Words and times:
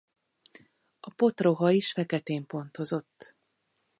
A 0.99 1.11
potroha 1.13 1.71
is 1.71 1.91
feketén 1.91 2.45
pontozott. 2.45 3.35